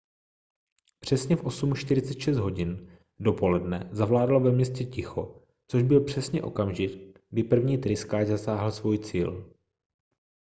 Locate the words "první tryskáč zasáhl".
7.43-8.71